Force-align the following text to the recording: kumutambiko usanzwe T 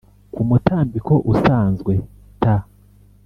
kumutambiko 0.33 1.13
usanzwe 1.33 1.93
T 2.41 2.43